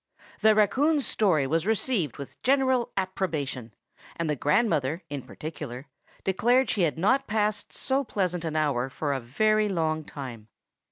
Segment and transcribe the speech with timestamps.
[0.39, 3.71] THE raccoon's story was received with general approbation;
[4.15, 5.85] and the grandmother, in particular,
[6.23, 10.47] declared she had not passed so pleasant an hour for a very long time.